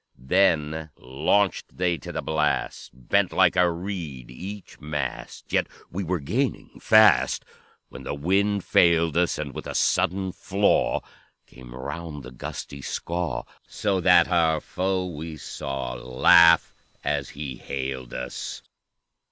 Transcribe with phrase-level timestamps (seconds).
[0.17, 6.19] "Then launched they to the blast, Bent like a reed each mast, Yet we were
[6.19, 7.45] gaining fast,
[7.89, 11.01] When the wind failed us; And with a sudden flaw
[11.45, 16.73] Came round the gusty Skaw, So that our foe we saw Laugh
[17.03, 18.63] as he hailed us.